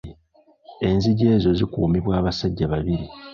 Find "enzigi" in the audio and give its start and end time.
0.87-1.25